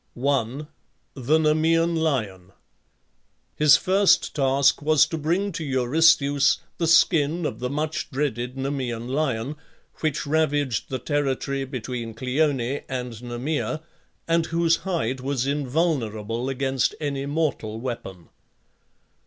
[0.15, 0.67] 1.
[1.13, 2.53] THE NEMEAN LION.
[3.55, 9.07] His first task was to bring to Eurystheus the skin of the much dreaded Nemean
[9.07, 9.57] lion,
[9.97, 13.83] which ravaged the territory between Cleone and Nemea,
[14.27, 18.29] and whose hide was invulnerable against any mortal weapon.